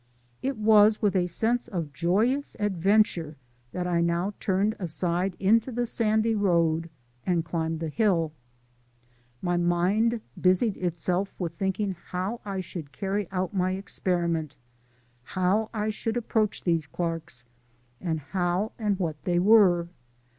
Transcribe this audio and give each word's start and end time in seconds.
It 0.41 0.57
was 0.57 0.99
with 0.99 1.15
a 1.15 1.27
sense 1.27 1.67
of 1.67 1.93
joyous 1.93 2.57
adventure 2.59 3.37
that 3.71 3.85
I 3.85 4.01
now 4.01 4.33
turned 4.39 4.75
aside 4.79 5.35
into 5.39 5.71
the 5.71 5.85
sandy 5.85 6.33
road 6.33 6.89
and 7.23 7.45
climbed 7.45 7.79
the 7.81 7.89
hill. 7.89 8.31
My 9.43 9.57
mind 9.57 10.21
busied 10.41 10.75
itself 10.77 11.35
with 11.37 11.53
thinking 11.53 11.93
how 12.05 12.41
I 12.43 12.61
should 12.61 12.91
carry 12.91 13.29
out 13.31 13.53
my 13.53 13.73
experiment, 13.73 14.57
how 15.21 15.69
I 15.71 15.91
should 15.91 16.17
approach 16.17 16.63
these 16.63 16.87
Clarks, 16.87 17.45
and 18.01 18.21
how 18.21 18.71
and 18.79 18.97
what 18.97 19.21
they 19.21 19.37
were. 19.37 19.87